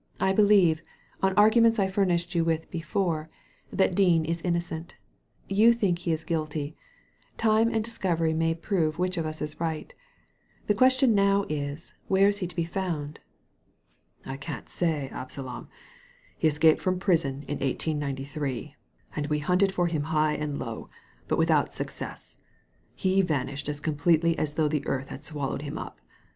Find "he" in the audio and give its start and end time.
5.99-6.11, 12.39-12.47, 16.35-16.47, 22.95-23.21